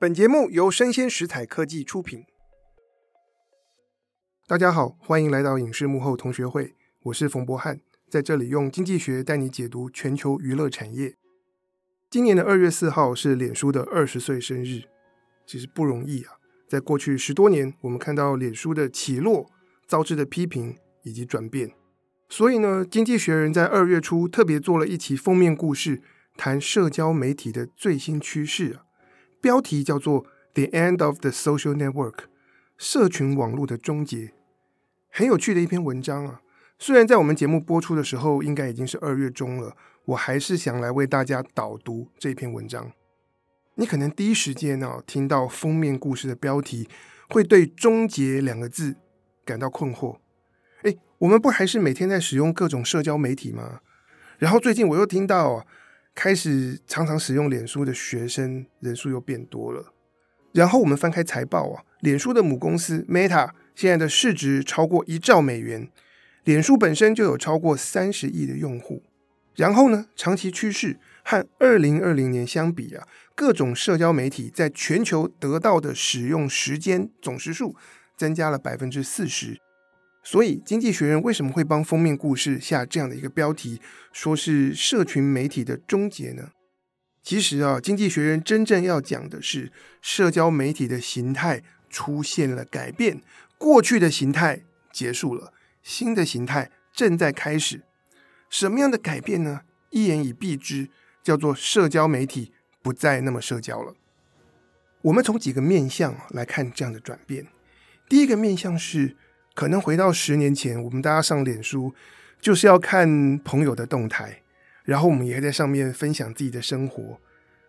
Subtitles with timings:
[0.00, 2.24] 本节目由生鲜食材科技出品。
[4.46, 11.16] 大家好，欢迎来到影视幕后同学会，我是冯博翰，在这里用经济学带你解读全球娱乐产业。
[12.08, 14.82] 今年的二月四号是脸书的二十岁生日，
[15.44, 16.34] 其实不容易啊。
[16.68, 19.50] 在过去十多年，我们看到脸书的起落、
[19.88, 21.72] 遭致的批评以及转变，
[22.28, 26.00] 所以呢，经济学人在二月初特别做了一期封面故事，
[26.36, 28.84] 谈社交媒体的最新趋势啊，
[29.40, 30.24] 标题叫做
[30.54, 32.12] 《The End of the Social Network》，
[32.76, 34.32] 社群网络的终结。
[35.10, 36.42] 很有趣的一篇文章啊！
[36.78, 42.92] 虽然在我们节目播出的时候，应该已经是二月中了，我还是想来为大家导读这篇文章。
[43.74, 46.88] 你可能第一时间呢、听到封面故事的标题，
[47.28, 48.96] 会对“终结”两个字
[49.44, 50.18] 感到困惑。
[50.82, 53.80] 诶，我们不还是每天在使用各种社交媒体吗？
[54.38, 55.66] 然后最近我又听到、
[56.18, 59.92] 开始常常使用脸书的学生人数又变多了。
[60.50, 63.50] 然后我们翻开财报啊，脸书的母公司 Meta。
[63.76, 65.88] 现在的市值超过一兆美元，
[66.42, 69.04] 脸书本身就有超过三十亿的用户。
[69.54, 77.76] 然后呢，长期趋势和二零二零年相比啊，各种社交媒体在全球得到的使用时间总时数
[78.16, 79.60] 增加了百分之四十。
[80.22, 83.80] 所以，经济学人为什么会帮封面故事下这样的一个标题，
[84.12, 86.50] 说是社群媒体的终结呢？
[87.22, 93.22] 其实啊，经济学人真正要讲的是社交媒体的形态出现了改变。
[93.58, 95.52] 过去的形态结束了，
[95.82, 97.82] 新的形态正在开始。
[98.48, 99.62] 什么样的改变呢？
[99.90, 100.88] 一言以蔽之，
[101.22, 102.52] 叫做社交媒体
[102.82, 103.94] 不再那么社交了。
[105.02, 107.46] 我们从几个面向来看这样的转变。
[108.08, 109.16] 第一个面向是，
[109.58, 111.92] 可能回到十年前，我们大家上脸书
[112.40, 114.40] 就是要看朋友的动态，
[114.84, 117.18] 然后我们也会在上面分享自己的生活。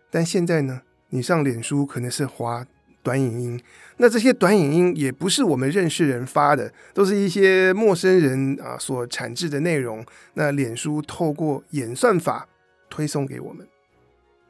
[0.08, 2.64] 但现在呢，你上脸书可能是滑。
[3.02, 3.60] 短影音，
[3.96, 10.04] 那这些短影音也不是我们认识人发的，都是一些陌生人啊所产制的内容。
[10.34, 12.46] 那脸书透过演算法
[12.90, 13.66] 推送给我们，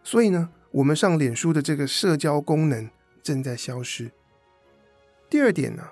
[0.02, 2.90] 所以呢，我们上脸书的这个社交功能
[3.22, 4.10] 正在消失。
[5.30, 5.84] 第二点呢，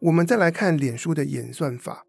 [0.00, 2.04] 我们再来看脸书的演算法。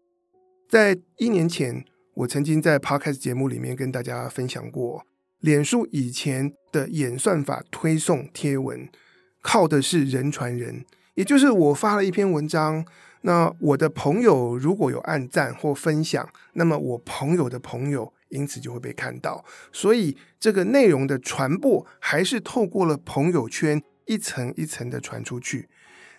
[0.68, 1.84] 在一年前，
[2.14, 5.06] 我曾经在 Podcast 节目里面跟大家分享过，
[5.40, 8.88] 脸书以前的演算法推送贴文。
[9.40, 10.84] 靠的是人传人，
[11.14, 12.84] 也就是我发了一篇文章，
[13.22, 25.68] 那我的朋友如果有按赞或分享，那么我朋友的朋友因此就会被看到，所以这个内容的传播还是透过了朋友圈一层一层的传出去。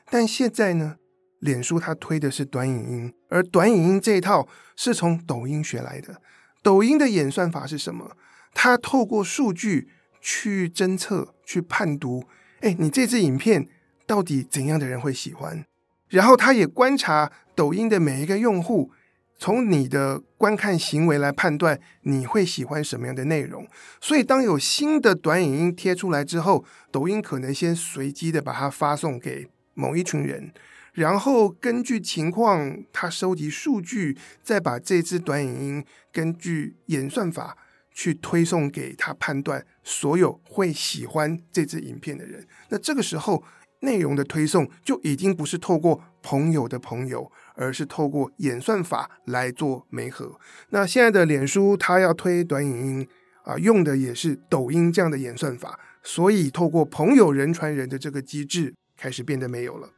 [0.10, 0.96] 但现在呢，
[1.40, 6.22] 脸书它推的是短影音，而短影音这一套是从抖音学来的。
[6.62, 8.18] 抖音的演算法是什么？
[8.54, 9.90] 它透过数据
[10.20, 12.26] 去侦测、去判读。
[12.62, 13.68] 哎，你这支影片
[14.06, 15.66] 到底怎样的人会喜欢？
[16.10, 18.92] 然后它也观察抖音的每一个用户，
[19.38, 23.66] 从你的观看行为来判断你会喜欢什么样的内容。
[24.02, 30.52] 所以，当有新的短影音贴出来之后，抖音可能先随机的把它发送给某一群人，
[30.94, 37.58] 然后根据情况，他收集数据，再把这支短影音根据演算法。
[37.92, 43.44] 去推送给他判断所有会喜欢这支影片的人，那这个时候
[43.82, 50.40] 内容的推送就已经不是透过朋友的朋友，而是透过演算法来做媒合。
[50.70, 53.08] 那现在的脸书它要推短影音
[53.44, 59.90] 啊，用的也是抖音这样的演算法，所以透过朋友人传人的这个机制开始变得没有了。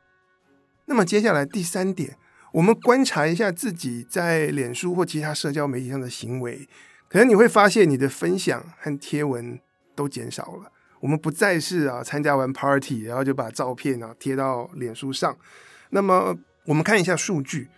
[0.91, 2.17] 那么接下来第三点，
[2.51, 6.67] 我们观察一下自己在脸书或其他社交媒体上的行为。
[7.07, 9.57] 可能你会发现，你的分享和贴文
[9.95, 10.69] 都减少了。
[10.99, 15.37] 我们不再是啊参加完 party，然后就把照片啊贴到脸书上。
[15.91, 17.69] 那么，我们看一下数据，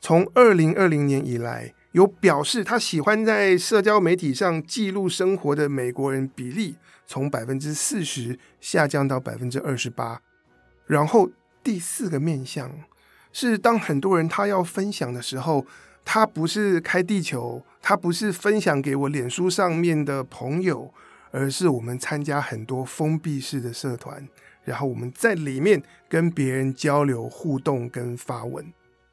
[0.00, 6.76] 从二零二零年以来，有表示他喜欢在社交媒体上记录生活的美国人比例，
[7.06, 10.22] 从百分之四十下降到百分之二十八。
[10.86, 11.30] 然后
[11.62, 12.70] 第四个面向
[13.32, 15.66] 是，当很多人他要分享的时候。
[16.04, 20.92] 他不是开地球，他不是分享给我脸书上面的朋友，
[21.30, 24.26] 而是我们参加很多封闭式的社团，
[24.64, 28.66] 然后我们在里面跟别人交流、互动跟发文。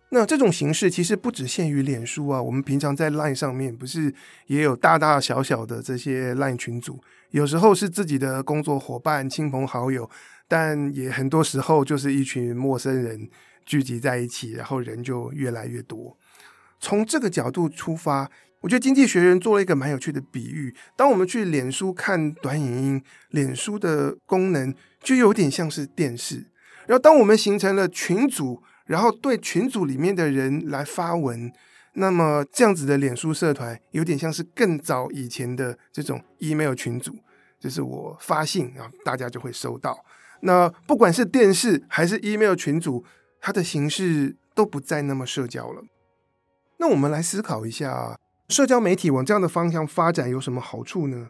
[0.09, 4.11] 那这种形式其实不只限于脸书啊，我们平常在 Line 上面不是
[4.47, 6.99] 也有大大小小的这些 Line 群组，
[7.29, 10.09] 有时候是自己的工作伙伴、亲朋好友，
[10.49, 13.29] 但也很多时候就是一群陌生人
[13.65, 16.17] 聚集在一起，然后人就越来越多。
[16.81, 18.29] 从这个角度出发，
[18.59, 26.47] 我觉得经济学人做了一个蛮有趣的比喻：当我们去脸书看短影音，脸书的功能就有点像是电视，
[26.87, 28.61] 然后当我们形成了群组。
[28.89, 31.53] 然后对群组里面的人来发文，
[31.93, 37.15] 那么这样子的脸书社团有点像是更早以前的这种 email 群组，
[37.59, 40.03] 就是我发信，然后大家就会收到。
[40.41, 43.03] 那不管是电视还是 email 群组，
[43.41, 45.83] 它的形式都不再那么社交了。
[46.77, 51.29] 那我们来思考一下，社交媒体往这样的方向发展有什么好处呢？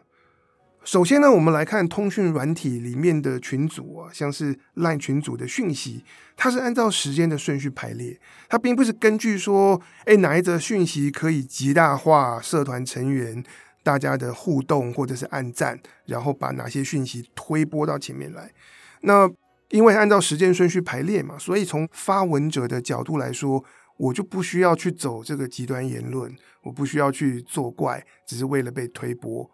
[0.82, 6.04] 首先呢，我们来看通讯软体里面的群组啊，像是 LINE 群组的讯息，
[6.36, 8.18] 它是按照时间的顺序排列，
[8.48, 13.44] 它并不是根据说，哎，哪一则讯息可以极大化社团成员
[13.82, 18.50] 大家的互动或者是按赞，然后把哪些讯息推播到前面来。
[19.02, 19.30] 那
[19.70, 23.64] 因为按照时间顺序排列嘛，所以从发文者的角度来说，
[23.96, 29.50] 我就不需要去走这个极端言论，我不需要去作怪，只是为了被推波。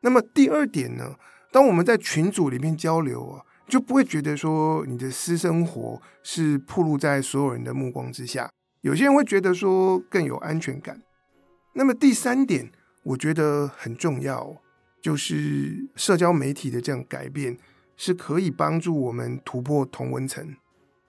[0.00, 1.16] 那么第二点呢，
[1.50, 8.48] 当我们在群组里面交流啊，就不会觉得说你的私生活是暴露在所有人的目光之下。
[8.82, 11.02] 有些人会觉得说更有安全感。
[11.74, 12.70] 那么第三点，
[13.02, 14.56] 我觉得很重要，
[15.02, 17.58] 就是社交媒体的这样改变
[17.98, 20.56] 是可以帮助我们突破同温层。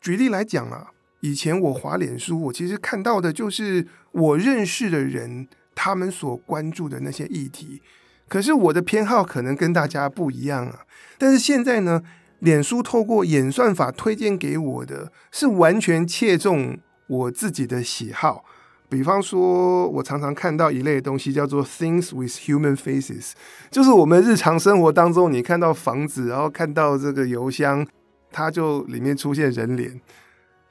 [0.02, 0.92] 举例来讲啊，
[1.22, 7.82] 以前我滑脸书，我其实看到的就是我认识的人他们所关注的那些议题。
[8.28, 10.86] 可是我的偏好可能跟大家不一样啊，
[11.18, 12.04] 但是现在呢，
[12.40, 16.78] 脸书透过演算法推荐给我的是完全切中
[17.08, 18.46] 我自己的喜好。
[18.90, 23.34] 比方说，我常常看到一类东西叫做 “things with human faces”，
[23.70, 27.86] 就是我们日常生活当中你看到房子，然后看到这个邮箱，
[28.32, 30.02] 它就里面出现人脸，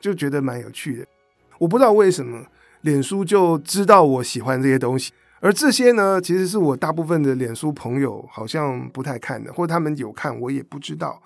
[0.01, 1.07] 就觉得蛮有趣的。
[1.59, 2.45] 我不知道为什么
[2.81, 5.13] 脸书就知道我喜欢这些东西。
[5.41, 11.23] 而这些呢，其实是我大部分的脸书朋友好像不太看的，或者他们有看，我也不知道。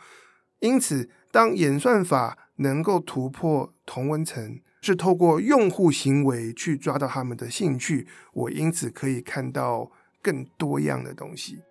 [0.60, 9.90] 因此，当演算法能够突破同温层，是透过用户行为去抓到他们的兴趣，我因此可以看到
[10.20, 11.62] 更多样的东西。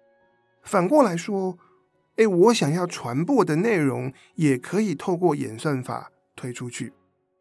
[0.63, 1.57] 反过来说，
[2.15, 6.93] 诶，我想要传播的内容也可以透过演算法推出去。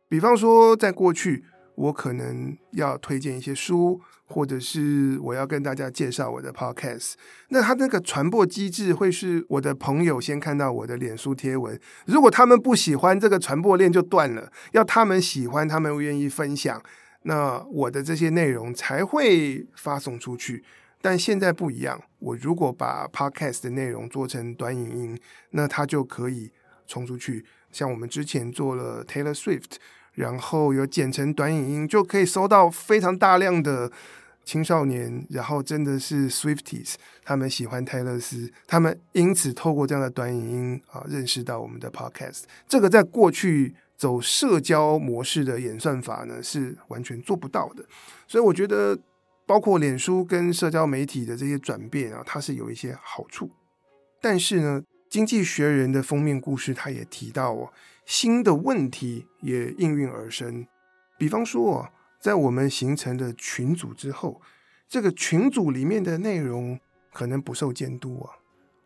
[0.09, 1.45] 比方说，在过去，
[1.81, 4.01] 我可能要推荐一些书。
[4.33, 7.15] 或者是我要跟大家介绍我的 podcast，
[7.49, 16.81] 那他那个传播机制会是我的朋友先看到我的脸书贴文，如果他们不喜欢这个传播链就断了，要他们喜欢，他们愿意分享，
[17.23, 20.63] 那我的这些内容才会发送出去。
[21.03, 25.19] 但现在不一样，我如果把 podcast 的内容做成短影音，
[25.51, 26.53] 那它就可以
[26.87, 27.45] 冲出去。
[27.73, 29.73] 像我们之前做了 Taylor Swift，
[30.21, 33.91] 然后有剪成短影音，就可以收到非常大量的。
[34.43, 42.45] 青少年，然后真的是 Swifties，他们喜欢泰勒斯，他们因此透过这样的短影音啊，认识到我们的 Podcast。
[42.67, 47.85] 这个在过去走社交模式的演算法呢，是完全做不到的。
[48.27, 48.99] 所以我觉得，
[49.47, 53.51] 包括脸书跟社交媒体的这些转变啊，它是有一些好处。
[54.21, 57.71] 但是呢，《经济学人》的封面故事，他也提到哦，
[58.11, 60.67] 新的问题也应运而生，
[61.17, 61.93] 比方说啊。
[62.19, 64.43] 在我们形成的群组之后，
[64.87, 66.79] 这个群组里面的内容
[67.15, 68.37] 可能不受监督啊。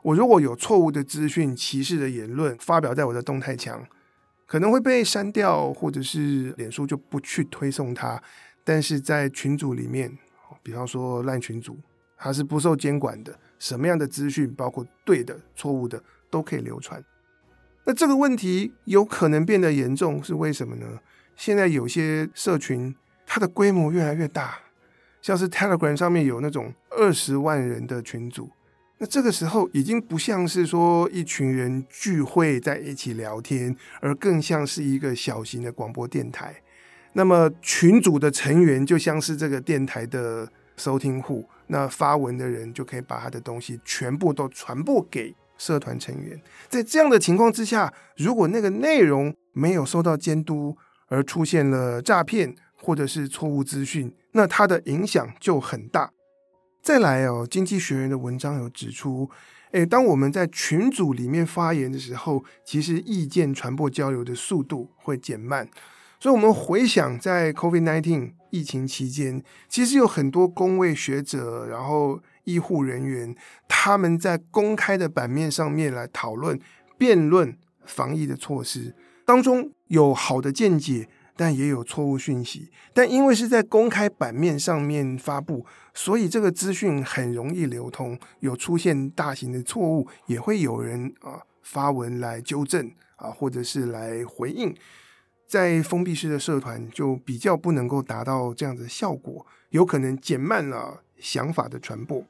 [0.02, 3.84] 我如果有错误的资讯、歧视的言论发表在我的动态墙，
[4.46, 8.22] 可能会被删掉，或者是脸书就不去推送它。
[8.62, 10.16] 但是在群组里面，
[10.62, 11.76] 比方说烂群组，
[12.16, 16.00] 它是不受监管的，什么样的资讯，包括对的、错误的，
[16.30, 17.04] 都可以流传。
[17.84, 21.00] 那这个问题有可能变得严重，是为什么呢？
[21.36, 22.94] 现在有些社群。
[23.26, 24.58] 它的规模越来越大，
[25.22, 28.50] 像是 Telegram 上面有那种二十万人的群组，
[28.98, 36.54] 那这个时候已经不像是说一群人聚会在一起聊天，而更像是一个小型的广播电台。
[37.14, 46.40] 那么群组的成员就像是这个电台的收听户，那发文的人就可以把他的东西全部都传播给社团成员。
[46.68, 50.76] 在这样的情况之下，如果那个内容没有受到监督，
[51.08, 56.10] 而出现了诈骗，或者是错误资讯，那它的影响就很大。
[56.82, 59.30] 再来哦，经济学人的文章有指出，
[59.72, 65.68] 诶，当我们在群组里面发言的时候，其实意见传播交流的速度会减慢。
[66.20, 73.34] 所以，我们回想在 COVID-19 疫情期间，其实有很多公卫学者，然后医护人员，
[73.68, 76.58] 他们在公开的版面上面来讨论、
[76.96, 78.94] 辩论防疫的措施，
[79.26, 81.08] 当中有好的见解。
[81.36, 88.16] 但也有错误讯息，但因为是在公开版面上面发布，所以这个资讯很容易流通。
[88.38, 94.72] 有出现大型的错误，也会有人啊发文来纠正啊，或者是来回应。
[95.48, 102.24] 在封闭式的社团就比较不能够达到这样的效果，有可能减慢了想法的传播。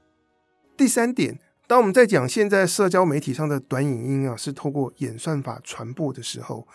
[0.77, 6.67] 第三点，当我们在讲现在社交媒体上的短影音啊是透过演算法传播的时候，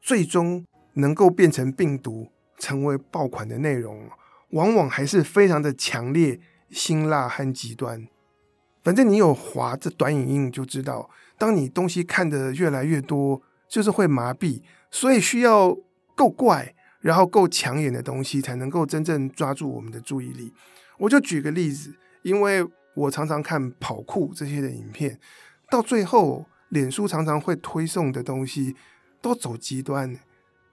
[0.00, 0.64] 最终。
[0.94, 2.28] 能够变成病毒，
[2.58, 4.10] 成为爆款的内容，
[4.50, 8.06] 往往还是非常的强烈、辛辣和极端。
[8.84, 14.60] 反正你有划这短影音，就知道，当你东西看得越来越多，就是会麻痹。
[14.90, 15.74] 所以需要
[16.14, 20.52] 够怪，然后够抢眼的东西，才能够真正抓住我们的注意力。
[20.98, 22.62] 我就举个例子，因为
[22.94, 25.18] 我常常看跑酷这些的影片，
[25.70, 28.76] 到最后，脸书常常会推送的东西
[29.20, 30.18] 都走极端。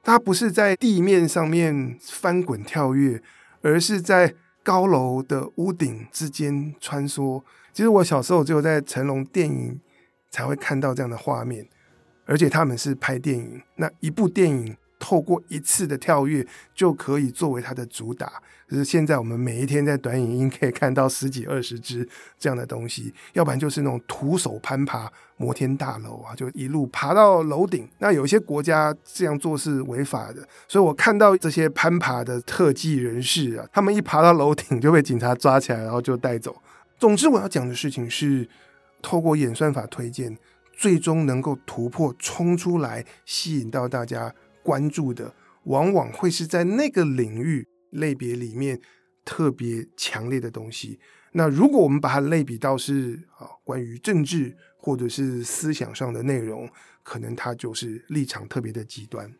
[0.04, 3.22] 它不是在地面上面翻滚跳跃，
[3.62, 4.34] 而是在
[4.64, 7.42] 高楼的屋顶之间穿梭。
[7.74, 9.80] 其实我小时候只有在成龙电影
[10.30, 11.68] 才会看到这样的画面，
[12.26, 14.76] 而且他们是拍电影，那一部电影。
[15.00, 18.32] 透过一次的跳跃就可以作为它的主打，
[18.70, 27.88] 就是现在我们每一天在短影音可以看到十几二十支这样的东西，要不然就是那种徒手攀爬摩天大楼啊，就一路爬到楼顶。
[28.00, 36.62] 那有些国家这样做是违法的，所以我看到这些攀爬的特技人士啊，他们一爬到楼顶就被警察抓起来，然后就带走。
[36.98, 38.48] 总之，我要讲的事情是，
[39.02, 40.38] 透过演算法推荐，
[40.74, 44.36] 最终能够突破冲出来，吸引到大家。
[44.64, 48.80] 关注的往往会是在那个领域类别里面
[49.26, 51.00] 特别强烈的东西。
[51.34, 56.68] 那如果我们把它类比到是啊，关于政治或者是思想上的内容，
[57.04, 59.32] 可能它就是立场特别的极端。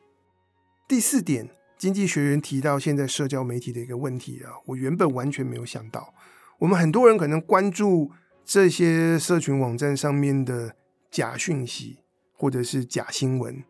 [0.88, 6.14] 第四点，经济学人提到现在社交媒体的一个问题啊，我原本完全没有想到。
[6.60, 8.12] 我们很多人可能关注
[8.44, 10.76] 这些社群网站上面的
[11.10, 12.00] 假讯息
[12.34, 13.64] 或者是假新闻。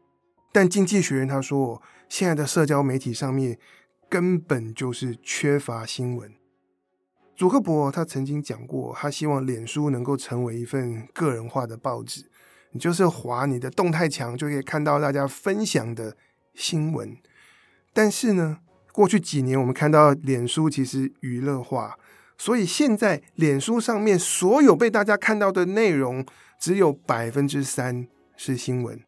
[0.52, 3.58] 但经济学人他说，现在的社交媒体上面
[4.10, 6.34] 根本就是缺乏新闻。
[7.36, 12.30] 祖克伯他曾经讲过，他希望脸书能够成为一份个人化的报纸，
[12.72, 16.18] 你就是滑你的动态墙就可以看到大家分享的
[16.54, 17.16] 新闻。
[17.94, 18.58] 但是呢，
[18.92, 21.98] 过去几年我们看到脸书其实娱乐化，
[22.38, 26.26] 所以现在脸书上面所有被大家看到的内容，
[26.60, 29.00] 只有百分之三是新闻。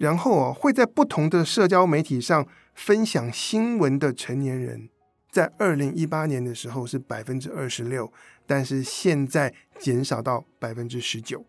[0.00, 4.88] 然后啊，会在不同的社交媒体上分享新闻的成年人，
[5.30, 8.10] 在二零一八年的时候是百分之二十六，
[8.46, 11.44] 但是现在减少到百分之十九。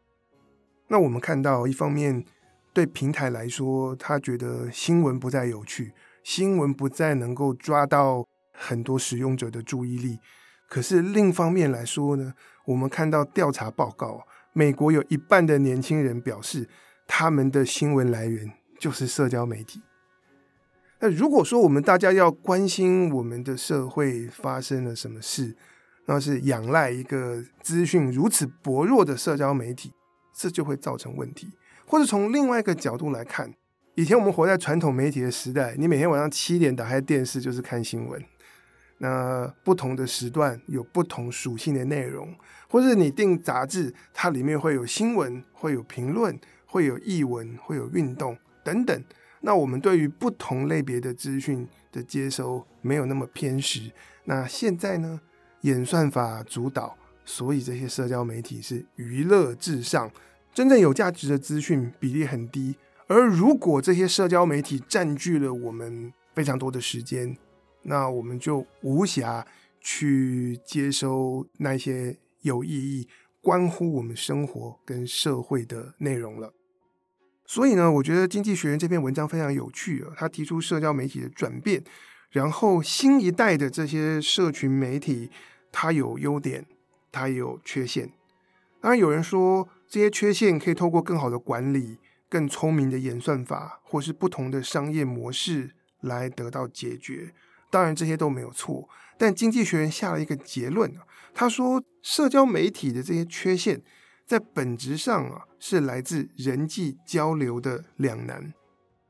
[0.89, 2.25] 那我们看到，一方面
[2.73, 10.19] 对平台来说，他觉得新闻不再有趣，新闻不再能够抓到很多使用者的注意力。
[10.67, 12.33] 可是另一方面来说呢，
[12.65, 16.67] 我们看到调查报告，美国有一半的年轻人表示，
[17.13, 18.49] 他们的新闻来源
[18.79, 19.81] 就是社交媒体。
[21.01, 25.53] 那如果说我们大家要关心我们的社会发生了什么事，
[26.05, 29.91] 那是仰赖一个资讯如此薄弱的社交媒体，
[30.33, 31.51] 这就会造成问题。
[31.85, 33.53] 或者从另外一个角度来看，
[33.95, 38.23] 以前我们活在传统媒体的时代，你每天晚上七点打开电视就是看新闻。
[38.99, 42.33] 那不同的时段有不同属性的内容，
[42.69, 46.39] 或者你订杂志，它里面会有新闻，会有评论。
[46.71, 49.03] 会有译文，会有运动等等。
[49.41, 53.91] 那我们对于不同类别的资讯的接收没有那么偏食。
[54.23, 55.19] 那现在呢，
[55.61, 60.09] 演算法主导，所以这些社交媒体是娱乐至上，
[60.53, 62.77] 真正有价值的资讯比例很低。
[63.07, 67.35] 而如果这些社交媒体占据了我们非常多的时间，
[67.81, 69.43] 那我们就无暇
[69.81, 73.09] 去接收那些有意义、
[73.41, 76.53] 关乎我们生活跟社会的内容了。
[77.51, 80.13] 所以呢，我觉得《经济学人》这篇文章非常有趣啊。
[80.15, 81.83] 他提出社交媒体的转变，
[82.29, 85.29] 然后新一代的这些社群媒体，
[85.69, 86.65] 它有优点，
[87.11, 88.09] 它也有缺陷。
[88.79, 91.97] 当然，有人说这些缺陷可以透过更好的管理、
[92.29, 97.33] 更聪明的演算法，或是不同的商业模式来得到解决。
[97.69, 98.87] 当然，这些都没有错。
[99.17, 100.89] 但《经济学人》下了一个结论，
[101.33, 103.81] 他说社交媒体的这些缺陷。
[104.31, 108.53] 在本质上啊，是来自人际交流的两难。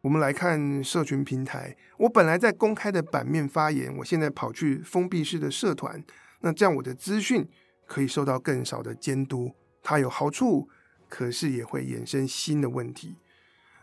[0.01, 6.03] 我们来看社群平台，我本来在公开的版面发言，我现在跑去封闭式的社团，
[6.39, 7.47] 那这样我的资讯
[7.85, 9.51] 可以受到更少的监督，
[9.83, 10.67] 它有好处，
[11.07, 13.15] 可是也会衍生新的问题。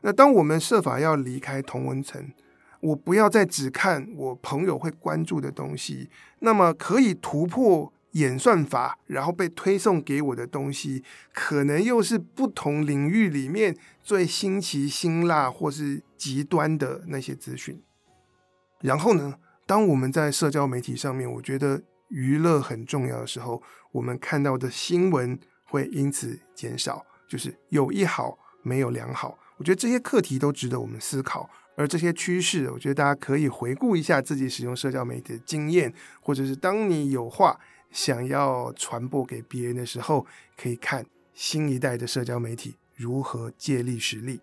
[0.01, 2.33] 那当我们设法要离开同文层，
[2.81, 7.93] 我不要再只看我朋友会关注的东西，那么可以突破。
[8.13, 17.83] 演算法，然后被推送给我的东西，可能又是不同领域里面最新奇、辛辣或是极端的那些资讯。
[18.81, 19.35] 然后呢，
[19.67, 23.63] 当我们在社交媒体上面，我觉得娱乐很重要的时候，
[23.93, 29.39] 我们看到的新闻会因此减少，就是有一好没有两好。
[29.59, 37.61] 我觉得这些课题都值得我们思考，而这些趋势，我觉得大家可以回顾一下自己使用社交媒体的经验，或者是当你有话。
[37.91, 40.27] 想要传播给别人的时候，
[40.57, 44.41] 可以看新一代的社交媒体如何借力使力。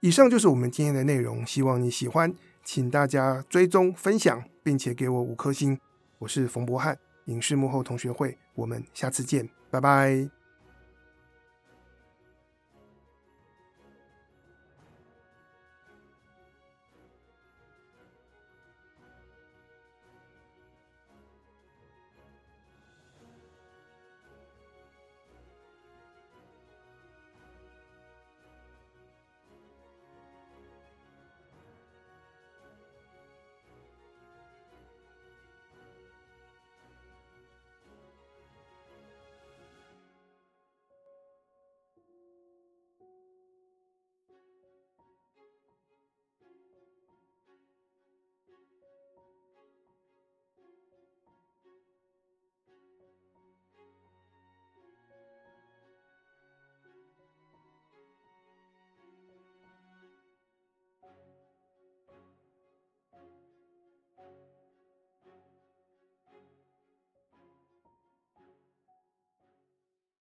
[0.00, 5.78] 以上就是我们今天的内容，希望你喜欢，请大家追踪、分享，并且给我五颗星。
[6.18, 10.43] 我是冯博翰，影视幕后同学会，我们下次见，拜拜。